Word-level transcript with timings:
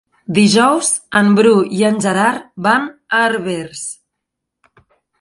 Dijous 0.35 0.89
en 1.19 1.29
Bru 1.41 1.51
i 1.81 1.85
en 1.91 2.01
Gerard 2.07 2.49
van 2.69 2.91
a 2.91 3.23
Herbers. 3.29 3.89